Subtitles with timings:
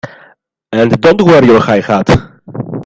[0.71, 2.09] And don't wear your high hat!